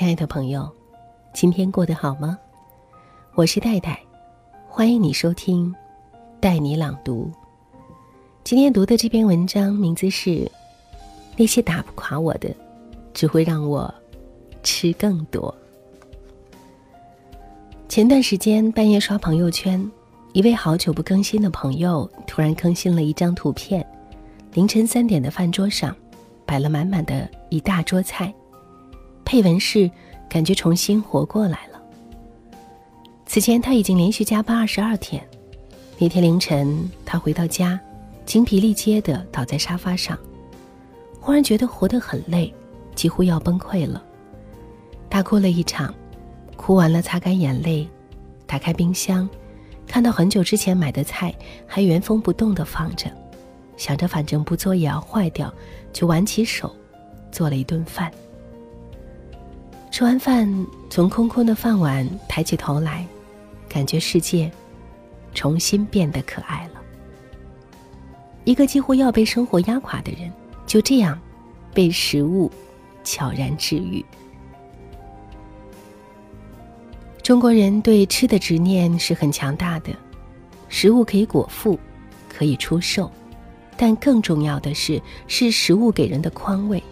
[0.00, 0.66] 亲爱的朋友，
[1.34, 2.38] 今天过得好吗？
[3.34, 4.00] 我是戴戴，
[4.66, 5.70] 欢迎你收听
[6.40, 7.30] 《带你朗读》。
[8.42, 10.30] 今天读的这篇文章名字是
[11.36, 12.48] 《那些打不垮我的，
[13.12, 13.92] 只会让我
[14.62, 15.54] 吃更多》。
[17.86, 19.78] 前段时间半夜刷朋友圈，
[20.32, 23.86] 一位好久不更新的朋友突然更新了一张图片：
[24.54, 25.94] 凌晨三点的饭桌上，
[26.46, 28.32] 摆了满满的一大桌菜。
[29.30, 29.88] 配文是
[30.28, 31.80] ：“感觉重新活过来了。”
[33.26, 35.24] 此前他已经连续加班二十二天。
[36.00, 37.78] 那天凌晨，他回到家，
[38.26, 40.18] 精疲力竭的倒在沙发上，
[41.20, 42.52] 忽然觉得活得很累，
[42.96, 44.02] 几乎要崩溃了。
[45.08, 45.94] 大哭了一场，
[46.56, 47.88] 哭完了擦干眼泪，
[48.48, 49.30] 打开冰箱，
[49.86, 51.32] 看到很久之前买的菜
[51.68, 53.08] 还原封不动的放着，
[53.76, 55.54] 想着反正不做也要坏掉，
[55.92, 56.74] 就挽起手，
[57.30, 58.10] 做了一顿饭。
[59.90, 63.04] 吃完饭，从空空的饭碗抬起头来，
[63.68, 64.50] 感觉世界
[65.34, 66.80] 重新变得可爱了。
[68.44, 70.32] 一个几乎要被生活压垮的人，
[70.64, 71.20] 就这样
[71.74, 72.50] 被食物
[73.02, 74.04] 悄然治愈。
[77.22, 79.90] 中国人对吃的执念是很强大的，
[80.68, 81.78] 食物可以果腹，
[82.28, 83.10] 可以出售，
[83.76, 86.82] 但更重要的是，是食物给人的宽慰。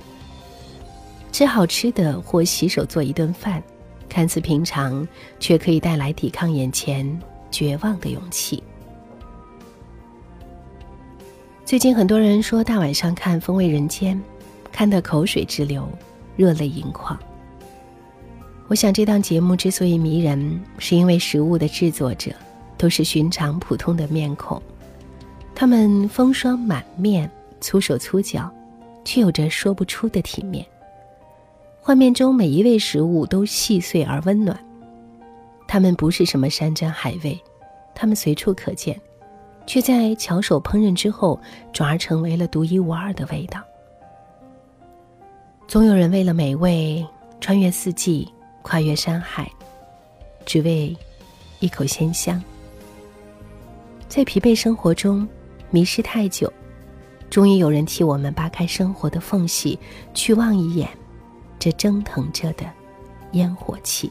[1.30, 3.62] 吃好吃的或洗手做一顿饭，
[4.08, 5.06] 看似平常，
[5.38, 8.62] 却可以带来抵抗眼前绝望的勇气。
[11.64, 14.16] 最近很多人说大晚上看《风味人间》，
[14.72, 15.86] 看得口水直流，
[16.34, 17.18] 热泪盈眶。
[18.68, 22.32] 我想这档节目之所以迷人，是因为食物的制作者
[22.76, 24.60] 都是寻常普通的面孔，
[25.54, 28.50] 他们风霜满面、粗手粗脚，
[29.04, 30.64] 却有着说不出的体面。
[31.88, 34.54] 画面中每一位食物都细碎而温暖，
[35.66, 37.40] 它们不是什么山珍海味，
[37.94, 39.00] 它们随处可见，
[39.66, 41.40] 却在巧手烹饪之后
[41.72, 43.62] 转而成为了独一无二的味道。
[45.66, 47.02] 总有人为了美味
[47.40, 49.50] 穿越四季，跨越山海，
[50.44, 50.94] 只为
[51.58, 52.38] 一口鲜香。
[54.10, 55.26] 在疲惫生活中
[55.70, 56.52] 迷失太久，
[57.30, 59.78] 终于有人替我们扒开生活的缝隙，
[60.12, 60.86] 去望一眼。
[61.58, 62.64] 这蒸腾着的
[63.32, 64.10] 烟火气，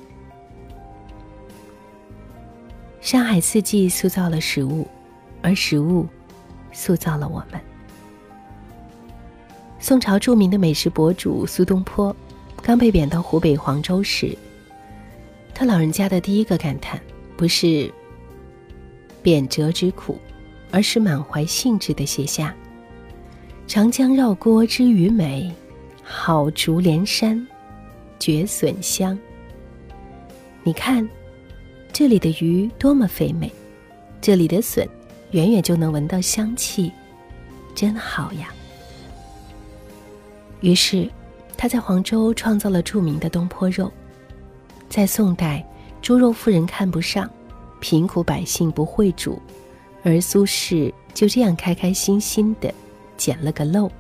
[3.00, 4.86] 山海四季塑造了食物，
[5.42, 6.06] 而食物
[6.74, 7.60] 塑造了我们。
[9.80, 12.14] 宋朝著名的美食博主苏东坡，
[12.62, 14.38] 刚被贬到湖北黄州时，
[15.54, 17.00] 他老人家的第一个感叹
[17.38, 17.90] 不是
[19.24, 20.18] 贬谪之苦，
[20.70, 22.54] 而是满怀兴致的写下
[23.68, 25.54] ：“长江绕郭知鱼美。”
[26.10, 27.46] 好竹连山，
[28.18, 29.20] 绝笋香。
[30.64, 31.08] 你看，
[31.92, 33.52] 这里的鱼多么肥美，
[34.22, 34.88] 这里的笋
[35.32, 36.90] 远远就能闻到香气，
[37.76, 38.54] 真好呀。
[40.62, 41.10] 于是，
[41.58, 43.92] 他在黄州创造了著名的东坡肉。
[44.88, 45.62] 在宋代，
[46.02, 47.30] 猪肉富人看不上，
[47.82, 49.42] 贫苦百姓不会煮，
[50.04, 52.74] 而苏轼就这样开开心心的
[53.18, 53.92] 捡了个漏。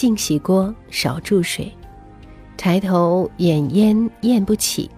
[0.00, 1.70] 净洗锅，少注水，
[2.56, 4.90] 柴头掩烟咽不起，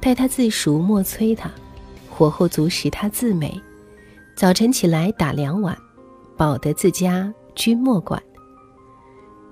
[0.00, 1.50] 待他自熟莫催他，
[2.08, 3.60] 火候足时他自美。
[4.36, 5.76] 早晨起来打两碗，
[6.36, 8.22] 饱得自家君莫管。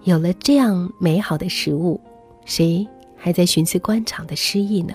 [0.05, 2.01] 有了这样美好的食物，
[2.45, 2.87] 谁
[3.17, 4.95] 还在寻思官场的失意呢？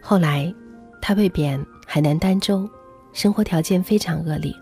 [0.00, 0.52] 后来，
[1.00, 2.68] 他被贬海南儋州，
[3.12, 4.52] 生活条件非常恶劣。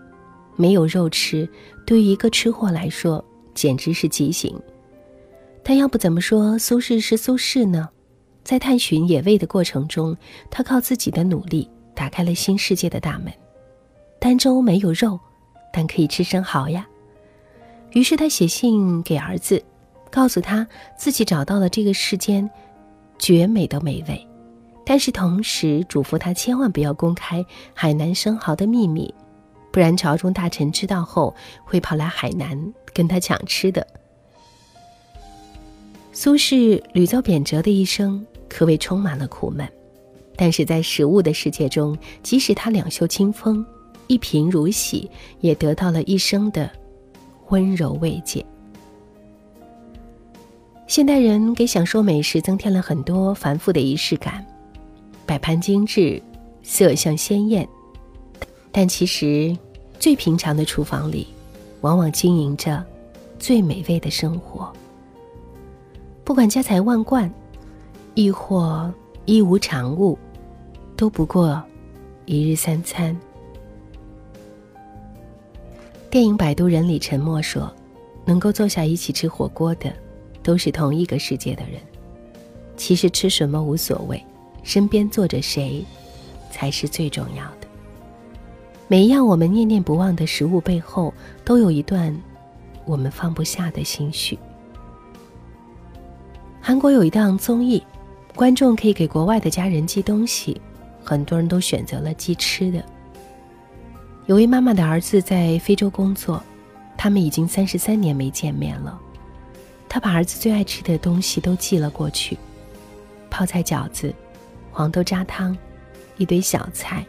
[0.59, 1.47] 没有肉吃，
[1.85, 4.53] 对于一个吃货来说简直是极刑。
[5.63, 7.87] 但要不怎么说苏轼是苏轼呢？
[8.43, 10.17] 在探寻野味的过程中，
[10.51, 13.31] 他靠自己的努力打开了新世界的大门。
[14.19, 15.17] 儋州没有肉，
[15.71, 16.85] 但可以吃生蚝呀。
[17.91, 19.63] 于是他写信给儿子，
[20.11, 20.67] 告诉他
[20.97, 22.49] 自己找到了这个世间
[23.17, 24.27] 绝美的美味，
[24.85, 29.13] 但是同时嘱咐他千万不要公开海南生蚝的秘密。
[29.71, 33.85] 不然，朝中大臣知道后会跑来海南跟他抢吃的。
[36.11, 39.67] 苏轼屡遭贬谪的一生，可谓充满了苦闷，
[40.35, 43.65] 但是在食物的世界中，即使他两袖清风，
[44.07, 46.69] 一贫如洗，也得到了一生的
[47.49, 48.43] 温柔慰藉。
[50.87, 54.43] 现代人给享受美食增添了很多繁复的仪式感，
[55.27, 56.19] 摆盘精致，
[56.63, 57.69] 色相鲜艳。
[58.71, 59.57] 但其实，
[59.99, 61.27] 最平常的厨房里，
[61.81, 62.83] 往往经营着
[63.37, 64.71] 最美味的生活。
[66.23, 67.31] 不管家财万贯，
[68.13, 68.93] 亦或
[69.25, 70.17] 一无长物，
[70.95, 71.61] 都不过
[72.25, 73.17] 一日三餐。
[76.11, 77.71] 电影《摆渡人》里，沉默说
[78.25, 79.91] ：“能够坐下一起吃火锅的，
[80.43, 81.79] 都是同一个世界的人。
[82.77, 84.23] 其实吃什么无所谓，
[84.63, 85.83] 身边坐着谁，
[86.51, 87.58] 才是最重要的。
[88.91, 91.13] 每一样我们念念不忘的食物背后，
[91.45, 92.19] 都有一段
[92.85, 94.37] 我们放不下的心绪。”
[96.59, 97.83] 韩国有一档综艺，
[98.35, 100.59] 观众可以给国外的家人寄东西，
[101.03, 102.83] 很多人都选择了寄吃的。
[104.25, 106.41] 有位妈妈的儿子在非洲工作，
[106.97, 108.99] 他们已经三十三年没见面了。
[109.87, 112.35] 他把儿子最爱吃的东西都寄了过去：
[113.29, 114.11] 泡菜饺子、
[114.71, 115.55] 黄豆渣汤、
[116.17, 117.05] 一堆小菜，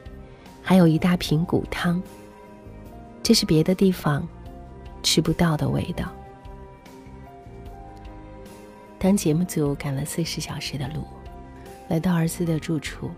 [0.70, 2.00] 还有一大瓶骨汤。
[3.24, 4.24] 这是别的地方
[5.02, 6.12] 吃不到的味道。
[8.96, 11.02] 当节目组赶了四十小时的路，
[11.88, 13.10] 来到儿子的住处，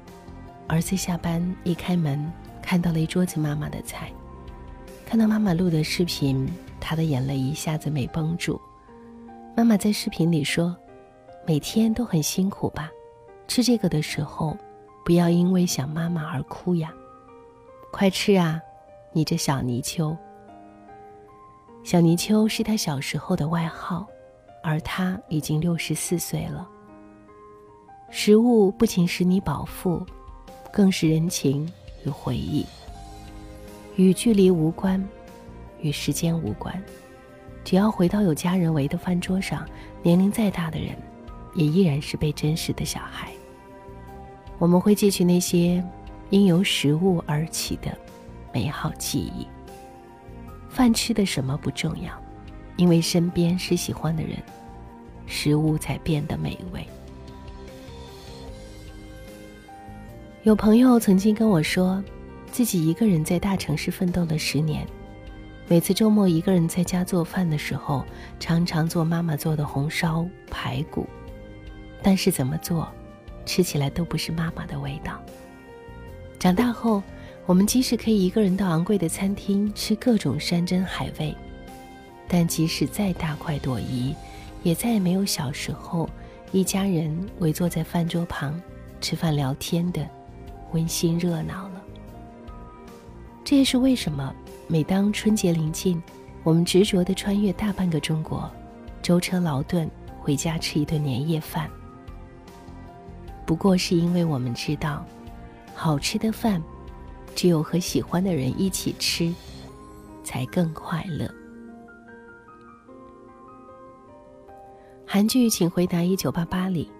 [0.66, 2.32] 儿子下班一开门。
[2.62, 4.10] 看到了一桌子妈妈的菜，
[5.04, 6.50] 看到妈妈录的视频，
[6.80, 8.58] 他的眼泪一下子没绷住。
[9.54, 10.74] 妈妈在视频里说
[11.46, 12.90] ：“每天都很辛苦吧？
[13.46, 14.56] 吃这个的时候，
[15.04, 16.90] 不要因为想妈妈而哭呀！
[17.92, 18.60] 快吃啊，
[19.12, 20.18] 你这小泥鳅。”
[21.84, 24.04] 小泥鳅是他小时候的外号，
[24.64, 26.68] 而他已经六十四岁了。
[28.10, 30.04] 食物不仅使你饱腹，
[30.72, 31.70] 更是人情。
[32.04, 32.66] 与回忆，
[33.94, 35.00] 与距离无关，
[35.80, 36.74] 与时间无关。
[37.62, 39.64] 只要回到有家人围的饭桌上，
[40.02, 40.96] 年龄再大的人，
[41.54, 43.30] 也依然是被珍视的小孩。
[44.58, 45.80] 我们会记取那些
[46.32, 47.96] 因由食物而起的
[48.54, 49.46] 美好记忆。
[50.70, 52.10] 饭吃的什么不重要，
[52.76, 54.38] 因为身边是喜欢的人，
[55.26, 56.86] 食物才变得美味。
[60.42, 62.02] 有朋友曾经跟我说，
[62.50, 64.86] 自己一个人在大城市奋斗了十年，
[65.68, 68.06] 每次周末一个人在家做饭的时候，
[68.40, 71.06] 常常做妈妈做的红烧排骨，
[72.02, 72.88] 但是怎么做，
[73.44, 75.20] 吃起来都不是妈妈的味道。
[76.42, 77.00] 长大后，
[77.46, 81.32] 我们即使可以一个人到昂贵的餐厅吃各种山珍海味，
[82.26, 84.12] 但即使再大快朵颐，
[84.64, 86.10] 也再也没有小时候
[86.50, 88.60] 一家人围坐在饭桌旁
[89.00, 90.04] 吃饭聊天的。
[90.72, 91.82] 温馨热闹了。
[93.44, 94.34] 这也是为什么
[94.66, 96.02] 每当春节临近，
[96.42, 98.50] 我们执着地穿越大半个中国，
[99.00, 101.70] 舟车劳顿回家吃一顿年夜饭。
[103.46, 105.06] 不过是因为我们知道，
[105.74, 106.62] 好吃的饭，
[107.34, 109.32] 只有和喜欢的人一起吃，
[110.22, 111.28] 才更快乐。
[115.06, 116.90] 韩剧《请回答一九八八》里。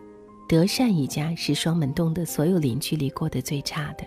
[0.49, 4.05] 德善一家是双门洞的所有邻居里过得最差的。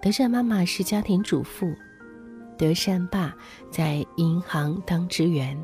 [0.00, 1.70] 德善妈妈是家庭主妇，
[2.56, 3.36] 德善爸
[3.70, 5.58] 在银行当职员，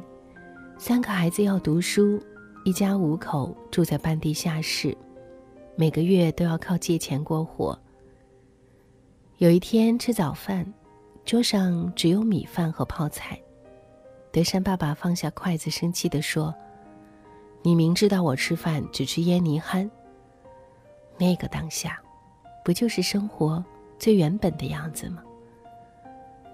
[0.77, 2.21] 三个孩子要读书，
[2.67, 4.95] 一家五口住在半地下室，
[5.77, 7.79] 每个月都要靠借钱过活。
[9.41, 10.71] 有一天吃早饭，
[11.25, 13.41] 桌上只有米饭和泡菜，
[14.31, 16.55] 德善爸爸放下筷子，生气地说。
[17.63, 19.91] 你明知道我吃饭只吃腌泥憨。
[21.17, 21.99] 那个当下，
[22.63, 23.65] 不就是生活
[23.99, 25.23] 最原本的样子吗？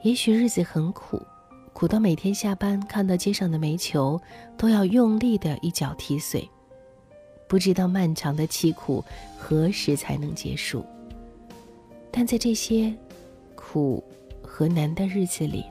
[0.03, 1.21] 也许日子很苦，
[1.73, 4.21] 苦到每天下班看到街上的煤球，
[4.57, 6.49] 都要用力的一脚踢碎。
[7.49, 9.03] 不知道漫长的凄苦
[9.37, 10.87] 何时才能结束。
[12.19, 12.91] 但在这些
[13.55, 14.03] 苦
[14.43, 15.63] 和难的日子里，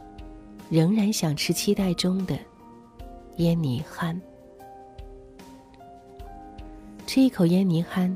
[0.70, 2.38] 仍然想吃期待中的
[3.38, 4.22] 烟泥憨。
[7.08, 8.16] 吃一口烟泥憨，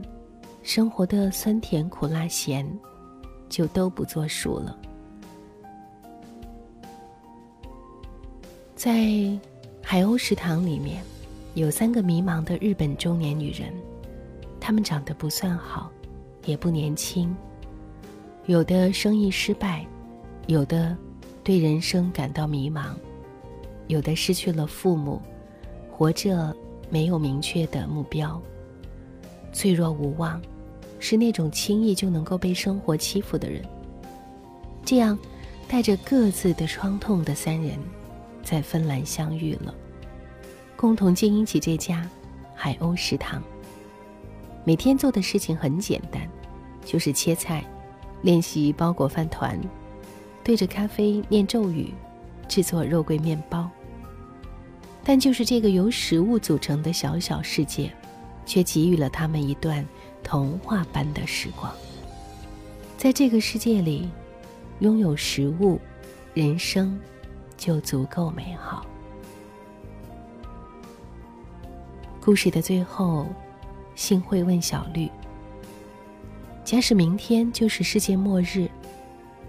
[0.62, 2.63] 生活的酸甜苦辣咸
[3.50, 4.77] 就都不作数了。
[8.75, 8.91] 在
[9.81, 11.03] 海鸥食堂里面，
[11.55, 13.74] 有三个迷茫的日本中年女人，
[14.59, 15.91] 她们长得不算好，
[16.45, 17.36] 也不年轻，
[18.50, 19.86] 有的生意失败，
[20.48, 20.98] 有的
[21.44, 22.96] 对人生感到迷茫，
[23.86, 25.22] 有的失去了父母，
[25.91, 26.51] 活着
[26.89, 28.41] 没有明确的目标。
[29.53, 30.41] 脆弱无望，
[30.98, 33.63] 是那种轻易就能够被生活欺负的人。
[34.84, 35.15] 这样，
[35.68, 37.77] 带着各自的创痛的三人，
[38.41, 39.72] 在芬兰相遇了，
[40.75, 42.10] 共同经营起这家
[42.56, 43.44] 海鸥食堂。
[44.65, 46.27] 每天做的事情很简单，
[46.84, 47.63] 就是切菜、
[48.21, 49.59] 练习包裹饭团、
[50.43, 51.93] 对着咖啡念咒语、
[52.47, 53.69] 制作肉桂面包。
[55.03, 57.91] 但就是这个由食物组成的小小世界，
[58.45, 59.83] 却给予了他们一段
[60.23, 61.73] 童话般的时光。
[62.97, 64.09] 在这个世界里，
[64.79, 65.79] 拥有食物，
[66.33, 66.99] 人生
[67.57, 68.85] 就足够美好。
[72.21, 73.25] 故事的最后，
[73.95, 75.09] 幸会问小绿
[76.69, 78.69] ：“假使明天就是世界末日，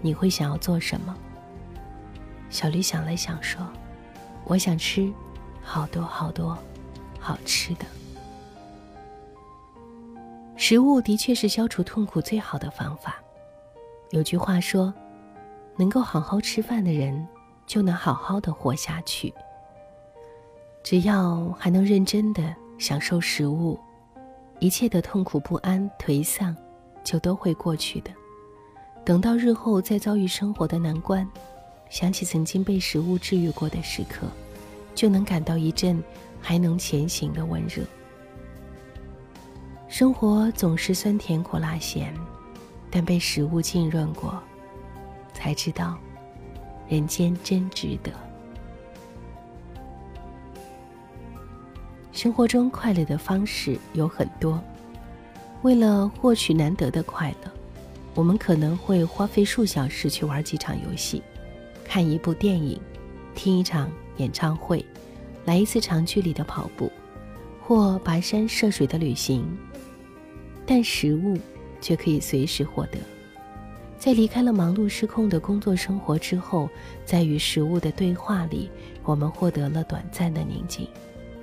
[0.01, 1.15] 你会想要做什么？”
[2.49, 3.61] 小绿想了想说
[4.45, 5.13] ：“我想吃
[5.61, 6.57] 好多好多
[7.19, 7.85] 好吃的。
[10.55, 13.21] 食物的确是消除痛苦最好的方法。
[14.09, 14.91] 有句话说
[15.77, 17.27] ：‘能够好好吃饭的人，
[17.67, 19.31] 就能好好的活下去。’
[20.81, 23.79] 只要还能认真的。”享受食物，
[24.57, 26.57] 一切的痛苦不安、颓丧，
[27.03, 28.11] 就都会过去的。
[29.03, 31.27] 等到日后再遭遇生活的难关，
[31.89, 34.27] 想起曾经被食物治愈过的时刻，
[34.93, 36.01] 就能感到一阵
[36.39, 37.83] 还能前行的温热。
[39.87, 42.13] 生活总是酸甜苦辣咸，
[42.89, 44.41] 但被食物浸润过，
[45.33, 45.97] 才知道
[46.87, 48.11] 人间真值得。
[52.13, 54.61] 生活中快乐的方式有很多，
[55.61, 57.51] 为了获取难得的快乐，
[58.15, 61.21] 我们可能会花费数小时去玩几场游戏，
[61.85, 62.79] 看一部电影，
[63.35, 64.83] 听一场演唱会，
[65.45, 66.91] 来一次长距离的跑步，
[67.61, 69.45] 或跋山涉水的旅行。
[70.65, 71.37] 但食物
[71.79, 72.97] 却可以随时获得，
[73.99, 76.67] 在离开了忙碌失控的工作生活之后，
[77.05, 78.67] 在与食物的对话里，
[79.03, 80.87] 我们获得了短暂的宁静。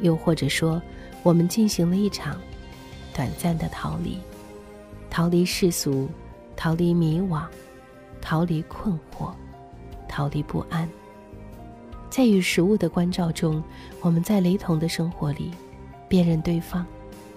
[0.01, 0.83] 又或者说，
[1.23, 2.41] 我们进行了一场
[3.19, 4.17] 短暂的逃离，
[5.11, 6.09] 逃离世俗，
[6.55, 7.43] 逃离迷惘，
[8.23, 9.33] 逃离困惑，
[10.07, 10.89] 逃离不安。
[12.09, 13.61] 在与食物的关照中，
[14.01, 15.51] 我们在雷同的生活里
[16.09, 16.87] 辨认对方，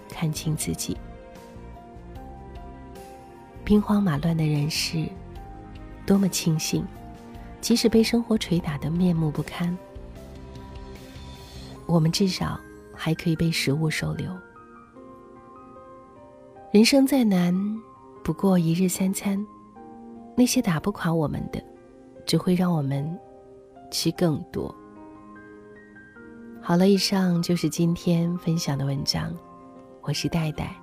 [0.08, 0.96] 看清自己。
[3.66, 5.08] 兵荒马乱的人世，
[6.06, 6.86] 多么庆幸，
[7.60, 9.76] 即使被生活捶打得面目不堪。
[11.88, 12.60] 我们至少
[12.94, 14.32] 还可以被食物收留。
[16.72, 17.54] 人生再难，
[18.24, 19.46] 不过一日三餐。
[20.38, 21.62] 那些打不垮我们的，
[22.26, 23.20] 只会让我们
[23.92, 24.74] 吃更多。
[26.62, 29.36] 好了，以上就是今天分享的文章。
[30.00, 30.74] 我是戴戴，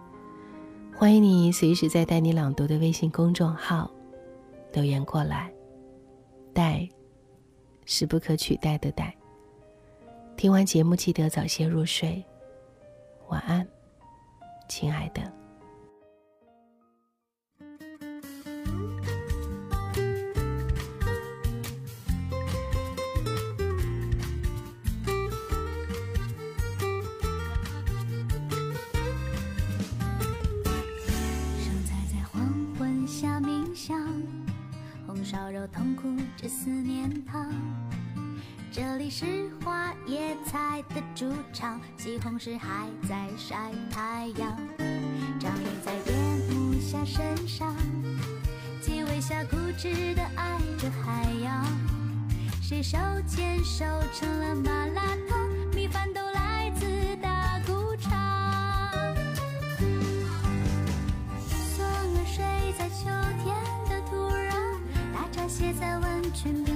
[0.94, 3.90] 欢迎你随时在带你朗读的微信公众号
[4.74, 5.50] 留言过来。
[6.52, 6.86] 戴
[7.86, 9.16] 是不可取代的戴。
[10.36, 12.22] 听完节目，记得早些入睡，
[13.28, 13.66] 晚安，
[14.68, 15.37] 亲爱的。
[36.40, 37.52] 这思念汤。
[38.70, 44.56] 这里是花椰菜的主场，西红柿还在晒太阳。
[45.40, 46.12] 章鱼在夜
[46.48, 47.74] 幕下身上，
[48.80, 51.66] 鸡尾虾固执的爱着海洋。
[52.62, 55.47] 谁手牵手成了麻辣烫？
[66.30, 66.67] 在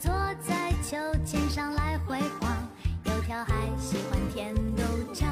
[0.00, 2.56] 坐在秋千上来回晃，
[3.04, 5.26] 油条还喜欢甜豆浆。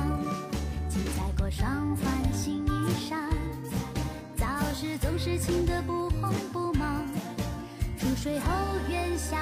[0.91, 2.71] 鸡仔裹双翻新衣
[3.09, 3.17] 裳，
[4.37, 7.03] 早市总是清得不慌不忙。
[7.97, 8.47] 出水后
[8.91, 9.39] 元宵